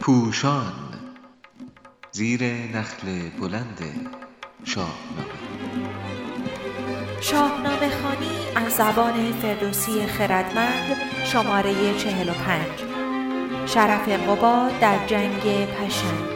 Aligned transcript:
پوشان 0.00 0.72
زیر 2.12 2.44
نخل 2.44 3.28
بلند 3.40 3.78
شاهنامه 4.64 4.92
شاهنامه 7.20 7.90
خانی 8.02 8.66
از 8.66 8.72
زبان 8.72 9.32
فردوسی 9.32 10.06
خردمند 10.06 10.96
شماره 11.24 11.98
45 11.98 12.62
شرف 13.66 14.08
قباد 14.08 14.80
در 14.80 15.06
جنگ 15.06 15.66
پشنگ. 15.66 16.32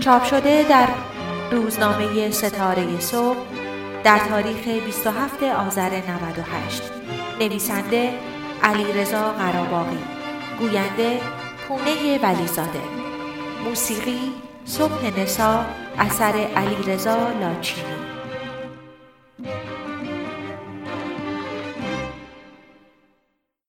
چاپ 0.00 0.24
شده 0.24 0.66
در 0.68 0.88
روزنامه 1.50 2.30
ستاره 2.30 3.00
صبح 3.00 3.38
در 4.04 4.18
تاریخ 4.18 4.68
27 4.68 5.42
آذر 5.42 5.90
98 5.90 6.82
نویسنده 7.40 8.12
علی 8.62 8.92
رضا 8.92 9.32
قراباقی 9.32 9.98
گوینده 10.58 11.20
پونه 11.68 12.18
ولیزاده. 12.18 12.80
موسیقی 13.64 14.32
صبح 14.64 15.20
نسا 15.20 15.66
اثر 15.98 16.32
علی 16.32 16.92
رضا 16.92 17.28
لاچینی. 17.28 18.00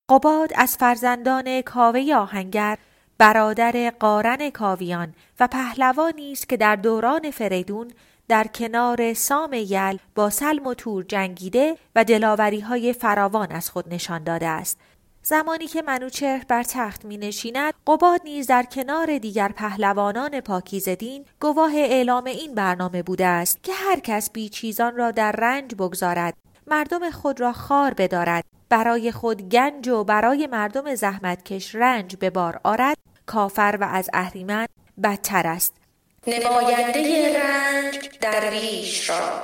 قباد 0.09 0.51
از 0.55 0.77
فرزندان 0.77 1.61
کاوه 1.61 2.13
آهنگر 2.15 2.77
برادر 3.17 3.93
قارن 3.99 4.49
کاویان 4.49 5.13
و 5.39 5.47
پهلوانی 5.47 6.31
است 6.31 6.49
که 6.49 6.57
در 6.57 6.75
دوران 6.75 7.31
فریدون 7.31 7.91
در 8.31 8.47
کنار 8.47 9.13
سام 9.13 9.53
یل 9.53 9.97
با 10.15 10.29
سلم 10.29 10.67
و 10.67 10.73
تور 10.73 11.03
جنگیده 11.03 11.77
و 11.95 12.03
دلاوری 12.03 12.59
های 12.59 12.93
فراوان 12.93 13.51
از 13.51 13.69
خود 13.69 13.93
نشان 13.93 14.23
داده 14.23 14.47
است. 14.47 14.79
زمانی 15.23 15.67
که 15.67 15.81
منوچهر 15.81 16.45
بر 16.47 16.63
تخت 16.63 17.05
می 17.05 17.17
نشیند 17.17 17.73
قباد 17.87 18.21
نیز 18.23 18.47
در 18.47 18.63
کنار 18.63 19.17
دیگر 19.17 19.47
پهلوانان 19.47 20.41
پاکیز 20.41 20.89
دین 20.89 21.25
گواه 21.39 21.71
اعلام 21.75 22.25
این 22.25 22.55
برنامه 22.55 23.03
بوده 23.03 23.25
است 23.25 23.63
که 23.63 23.73
هر 23.73 23.99
کس 23.99 24.31
بیچیزان 24.31 24.95
را 24.95 25.11
در 25.11 25.31
رنج 25.31 25.75
بگذارد 25.75 26.33
مردم 26.67 27.09
خود 27.09 27.41
را 27.41 27.53
خار 27.53 27.93
بدارد 27.93 28.43
برای 28.69 29.11
خود 29.11 29.49
گنج 29.49 29.87
و 29.87 30.03
برای 30.03 30.47
مردم 30.47 30.95
زحمتکش 30.95 31.75
رنج 31.75 32.15
به 32.15 32.29
بار 32.29 32.61
آرد 32.63 32.97
کافر 33.25 33.77
و 33.81 33.83
از 33.83 34.09
اهریمن 34.13 34.65
بدتر 35.03 35.47
است. 35.47 35.80
نماینده 36.27 37.39
رنج 37.39 38.09
درویش 38.19 39.09
را. 39.09 39.41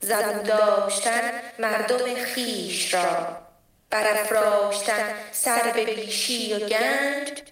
زبون 0.00 0.42
داشتن 0.42 1.32
مردم 1.58 2.14
خیش 2.24 2.94
را. 2.94 3.36
برافراشتن 3.90 5.14
سر 5.32 5.72
به 5.74 5.84
بیشی 5.84 6.54
و 6.54 6.58
گنج. 6.58 7.42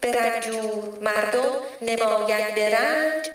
به 0.00 0.12
رنجور 0.12 0.98
مردم 1.00 1.52
نماینده 1.82 2.78
رنج. 2.78 3.30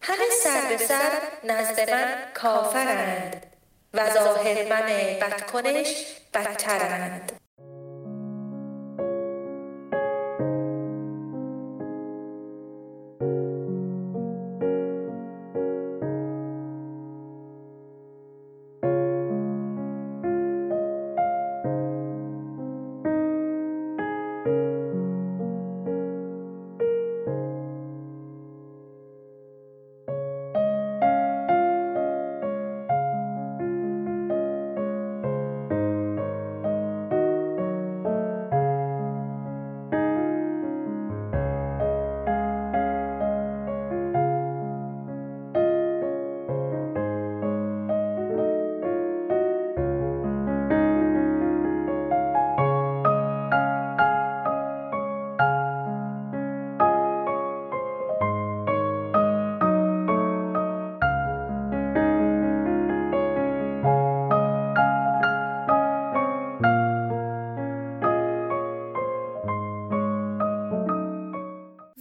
همه 0.00 0.24
سر 0.44 0.60
به 0.68 0.76
سر 0.76 1.10
نزد 1.44 1.90
من 1.90 2.14
کافرند 2.34 3.46
و 3.94 4.10
ظاهر 4.10 4.68
من 4.68 4.86
بدکنش 5.20 6.04
بدترند. 6.34 7.37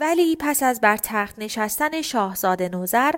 ولی 0.08 0.36
پس 0.40 0.64
از 0.64 0.82
بر 0.82 0.98
تخت 0.98 1.36
نشستن 1.40 2.02
شاهزاده 2.02 2.70
نوزر 2.70 3.12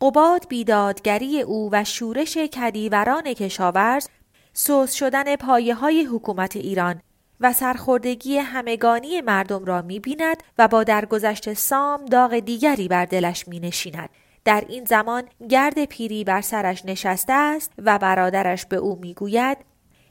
قباد 0.00 0.48
بیدادگری 0.48 1.40
او 1.40 1.68
و 1.72 1.84
شورش 1.84 2.38
کدیوران 2.38 3.22
کشاورز 3.22 4.08
سوس 4.52 4.92
شدن 4.92 5.36
پایه 5.36 5.74
های 5.74 6.04
حکومت 6.04 6.56
ایران 6.56 7.00
و 7.40 7.52
سرخوردگی 7.52 8.38
همگانی 8.38 9.20
مردم 9.20 9.64
را 9.64 9.82
می 9.82 10.00
بیند 10.00 10.36
و 10.58 10.68
با 10.68 10.84
درگذشت 10.84 11.52
سام 11.52 12.04
داغ 12.04 12.38
دیگری 12.38 12.88
بر 12.88 13.04
دلش 13.04 13.48
می 13.48 13.60
نشیند. 13.60 14.08
در 14.44 14.64
این 14.68 14.84
زمان 14.84 15.22
گرد 15.48 15.84
پیری 15.84 16.24
بر 16.24 16.40
سرش 16.40 16.84
نشسته 16.84 17.32
است 17.32 17.72
و 17.78 17.98
برادرش 17.98 18.66
به 18.66 18.76
او 18.76 18.98
می 19.00 19.14
گوید 19.14 19.58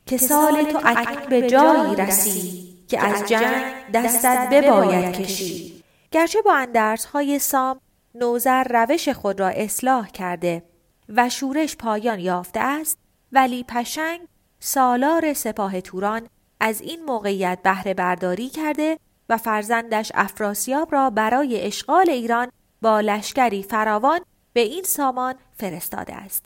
که 0.05 0.17
سال 0.17 0.63
تو 0.63 0.79
اکنون 0.85 1.29
به 1.29 1.49
جایی 1.49 1.95
رسی 1.95 2.77
که 2.87 3.05
از 3.05 3.25
جنگ 3.25 3.63
دستت 3.93 4.49
بباید 4.51 5.15
کشید 5.15 5.72
گرچه 6.13 6.41
با 6.41 6.55
اندرس 6.55 7.05
های 7.05 7.39
سام 7.39 7.79
نوزر 8.15 8.63
روش 8.69 9.09
خود 9.09 9.39
را 9.39 9.47
اصلاح 9.47 10.07
کرده 10.09 10.63
و 11.09 11.29
شورش 11.29 11.77
پایان 11.77 12.19
یافته 12.19 12.59
است 12.59 12.97
ولی 13.31 13.63
پشنگ 13.63 14.21
سالار 14.59 15.33
سپاه 15.33 15.81
توران 15.81 16.27
از 16.59 16.81
این 16.81 17.05
موقعیت 17.05 17.59
بهره 17.63 17.93
برداری 17.93 18.49
کرده 18.49 18.99
و 19.29 19.37
فرزندش 19.37 20.11
افراسیاب 20.15 20.91
را 20.91 21.09
برای 21.09 21.61
اشغال 21.61 22.09
ایران 22.09 22.51
با 22.81 22.99
لشکری 22.99 23.63
فراوان 23.63 24.19
به 24.53 24.61
این 24.61 24.83
سامان 24.83 25.35
فرستاده 25.53 26.15
است. 26.15 26.45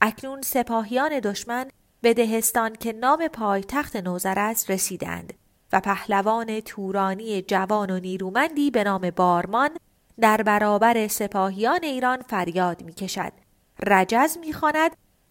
اکنون 0.00 0.42
سپاهیان 0.42 1.20
دشمن 1.20 1.70
به 2.00 2.14
دهستان 2.14 2.74
که 2.74 2.92
نام 2.92 3.28
پایتخت 3.28 3.96
نوزر 3.96 4.38
است 4.38 4.70
رسیدند 4.70 5.39
و 5.72 5.80
پهلوان 5.80 6.60
تورانی 6.60 7.42
جوان 7.42 7.90
و 7.90 7.98
نیرومندی 8.00 8.70
به 8.70 8.84
نام 8.84 9.10
بارمان 9.10 9.70
در 10.20 10.42
برابر 10.42 11.08
سپاهیان 11.08 11.80
ایران 11.82 12.22
فریاد 12.22 12.82
می 12.82 12.92
کشد. 12.92 13.32
رجز 13.86 14.38
می 14.38 14.54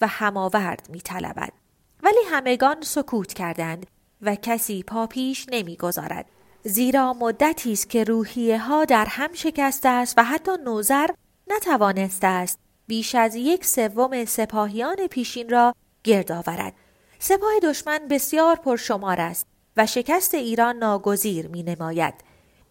و 0.02 0.08
هماورد 0.08 0.88
می 0.90 1.02
طلبد. 1.02 1.54
ولی 2.04 2.20
همگان 2.32 2.82
سکوت 2.82 3.34
کردند 3.34 3.88
و 4.22 4.36
کسی 4.36 4.84
پا 4.84 5.08
پیش 5.08 5.46
نمی 5.52 5.76
گذارد. 5.76 6.26
زیرا 6.64 7.14
مدتی 7.14 7.72
است 7.72 7.90
که 7.90 8.04
روحیه 8.04 8.60
ها 8.60 8.86
در 8.86 9.06
هم 9.06 9.34
شکسته 9.34 9.90
است 9.90 10.18
و 10.18 10.24
حتی 10.24 10.52
نوزر 10.66 11.10
نتوانسته 11.48 12.28
است 12.28 12.60
بیش 12.88 13.16
از 13.16 13.36
یک 13.36 13.66
سوم 13.66 14.26
سپاهیان 14.26 15.08
پیشین 15.08 15.50
را 15.50 15.76
گرد 16.04 16.32
آورد. 16.32 16.74
سپاه 17.20 17.52
دشمن 17.64 18.08
بسیار 18.10 18.56
پرشمار 18.56 19.22
است 19.22 19.48
و 19.80 19.86
شکست 19.86 20.36
ایران 20.36 20.76
ناگزیر 20.76 21.48
می 21.48 21.64
نماید. 21.64 22.14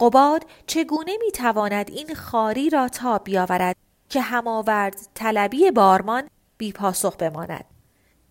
قباد 0.01 0.47
چگونه 0.67 1.13
می 1.25 1.31
تواند 1.31 1.91
این 1.91 2.15
خاری 2.15 2.71
را 2.71 2.89
تاب 2.89 3.25
بیاورد 3.25 3.77
که 4.09 4.21
هماورد 4.21 4.97
طلبی 5.15 5.71
بارمان 5.71 6.29
بی 6.59 6.73
پاسخ 6.73 7.17
بماند. 7.17 7.65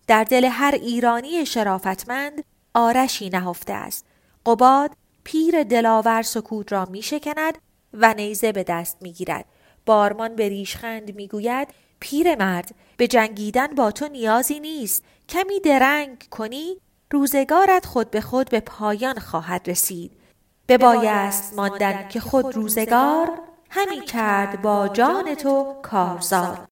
در 0.06 0.24
دل 0.24 0.44
هر 0.44 0.74
ایرانی 0.74 1.46
شرافتمند 1.46 2.44
آرشی 2.74 3.30
نهفته 3.30 3.72
است. 3.72 4.06
قباد 4.46 4.90
پیر 5.24 5.62
دلاور 5.62 6.22
سکوت 6.22 6.72
را 6.72 6.84
می 6.84 7.02
شکند 7.02 7.58
و 7.92 8.14
نیزه 8.14 8.52
به 8.52 8.64
دست 8.64 8.96
می 9.02 9.12
گیرد. 9.12 9.44
بارمان 9.86 10.36
به 10.36 10.48
ریشخند 10.48 11.14
می 11.14 11.28
گوید 11.28 11.68
پیر 12.00 12.34
مرد 12.34 12.74
به 12.96 13.06
جنگیدن 13.06 13.66
با 13.66 13.90
تو 13.90 14.08
نیازی 14.08 14.60
نیست 14.60 15.04
کمی 15.28 15.60
درنگ 15.60 16.24
کنی 16.30 16.76
روزگارت 17.10 17.86
خود 17.86 18.10
به 18.10 18.20
خود 18.20 18.50
به 18.50 18.60
پایان 18.60 19.18
خواهد 19.18 19.62
رسید. 19.66 20.12
به 20.66 20.78
بایست 20.78 21.54
ماندن 21.56 22.08
که 22.08 22.20
خود 22.20 22.56
روزگار 22.56 23.30
همی 23.70 24.00
کرد 24.00 24.62
با 24.62 24.88
جان 24.88 25.34
تو 25.34 25.74
کارزار. 25.82 26.68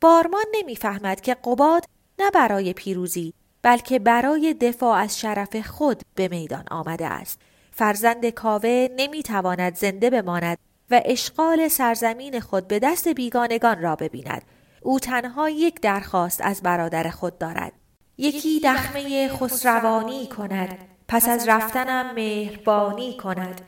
بارمان 0.00 0.44
نمی‌فهمد 0.54 1.20
که 1.20 1.34
قباد 1.34 1.84
نه 2.18 2.30
برای 2.30 2.72
پیروزی 2.72 3.34
بلکه 3.62 3.98
برای 3.98 4.54
دفاع 4.54 4.96
از 4.98 5.20
شرف 5.20 5.56
خود 5.56 6.02
به 6.14 6.28
میدان 6.28 6.64
آمده 6.70 7.06
است. 7.06 7.40
فرزند 7.76 8.28
کاوه 8.28 8.88
نمی‌تواند 8.96 9.76
زنده 9.76 10.10
بماند 10.10 10.58
و 10.90 11.00
اشغال 11.04 11.68
سرزمین 11.68 12.40
خود 12.40 12.68
به 12.68 12.78
دست 12.78 13.08
بیگانگان 13.08 13.82
را 13.82 13.96
ببیند. 13.96 14.42
او 14.82 15.00
تنها 15.00 15.50
یک 15.50 15.80
درخواست 15.80 16.40
از 16.40 16.62
برادر 16.62 17.10
خود 17.10 17.38
دارد. 17.38 17.72
یکی 18.18 18.60
دخمه 18.60 19.28
خسروانی 19.28 20.26
کند. 20.26 20.78
پس 21.08 21.28
از 21.28 21.48
رفتنم 21.48 22.14
مهربانی 22.14 23.16
کند. 23.16 23.60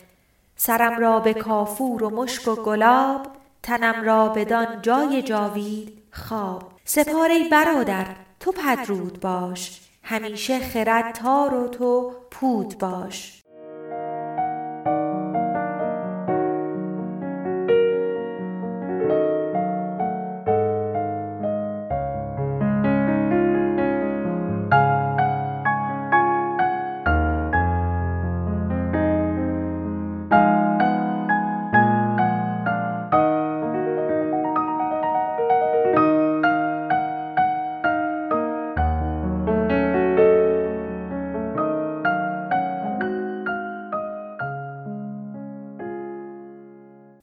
سرم 0.57 1.01
را 1.01 1.21
به 1.21 1.35
کافور 1.35 2.05
و 2.05 2.11
مشک 2.11 2.49
و 2.49 2.55
گلاب 2.55 3.27
تنم 3.63 4.05
را 4.05 4.29
بدان 4.29 4.83
جای 4.83 5.23
جاوید 5.23 6.03
خواب. 6.13 6.73
سپاره 6.85 7.49
برادر 7.49 8.07
تو 8.41 8.53
پدرود 8.53 9.21
باش. 9.21 9.81
همیشه 10.03 10.59
خرد 10.59 11.15
تار 11.15 11.55
و 11.55 11.69
تو 11.69 12.13
پود 12.31 12.79
باش. 12.79 13.43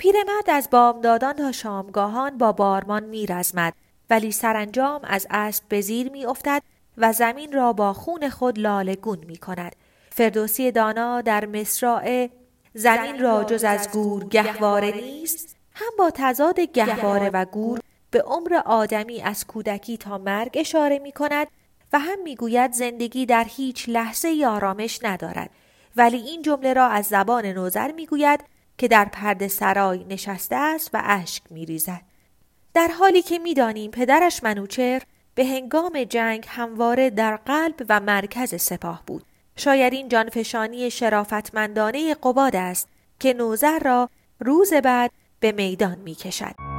پیرمرد 0.03 0.49
از 0.49 0.69
بامدادان 0.69 1.33
تا 1.33 1.51
شامگاهان 1.51 2.37
با 2.37 2.51
بارمان 2.51 3.03
میرزمد 3.03 3.73
ولی 4.09 4.31
سرانجام 4.31 5.01
از 5.03 5.27
اسب 5.29 5.63
به 5.69 5.81
زیر 5.81 6.09
میافتد 6.11 6.61
و 6.97 7.13
زمین 7.13 7.53
را 7.53 7.73
با 7.73 7.93
خون 7.93 8.29
خود 8.29 8.59
لالگون 8.59 9.17
می 9.27 9.37
کند. 9.37 9.75
فردوسی 10.09 10.71
دانا 10.71 11.21
در 11.21 11.45
مصراع 11.45 12.29
زمین 12.73 13.19
را 13.19 13.43
جز 13.43 13.63
از 13.63 13.91
گور 13.91 14.23
گهواره 14.23 14.91
نیست 14.91 15.55
هم 15.73 15.91
با 15.97 16.11
تضاد 16.13 16.59
گهواره 16.59 17.29
و 17.29 17.45
گور 17.45 17.79
به 18.11 18.21
عمر 18.21 18.61
آدمی 18.65 19.21
از 19.21 19.47
کودکی 19.47 19.97
تا 19.97 20.17
مرگ 20.17 20.51
اشاره 20.53 20.99
می 20.99 21.11
کند 21.11 21.47
و 21.93 21.99
هم 21.99 22.23
می‌گوید 22.23 22.71
زندگی 22.71 23.25
در 23.25 23.45
هیچ 23.49 23.89
لحظه 23.89 24.45
آرامش 24.47 24.99
ندارد 25.03 25.49
ولی 25.95 26.17
این 26.17 26.41
جمله 26.41 26.73
را 26.73 26.87
از 26.87 27.05
زبان 27.05 27.45
نوزر 27.45 27.91
می‌گوید 27.91 28.52
که 28.77 28.87
در 28.87 29.05
پرده 29.05 29.47
سرای 29.47 30.03
نشسته 30.03 30.55
است 30.55 30.89
و 30.93 31.01
اشک 31.03 31.43
می 31.49 31.65
ریزد. 31.65 32.01
در 32.73 32.87
حالی 32.87 33.21
که 33.21 33.39
می‌دانیم 33.39 33.91
پدرش 33.91 34.43
منوچر 34.43 35.01
به 35.35 35.45
هنگام 35.45 36.03
جنگ 36.03 36.45
همواره 36.47 37.09
در 37.09 37.35
قلب 37.35 37.85
و 37.89 37.99
مرکز 37.99 38.61
سپاه 38.61 39.03
بود. 39.07 39.23
شاید 39.55 39.93
این 39.93 40.09
جانفشانی 40.09 40.91
شرافتمندانه 40.91 42.13
قباد 42.13 42.55
است 42.55 42.89
که 43.19 43.33
نوزر 43.33 43.79
را 43.79 44.09
روز 44.39 44.73
بعد 44.73 45.11
به 45.39 45.51
میدان 45.51 45.99
می 45.99 46.15
کشد. 46.15 46.72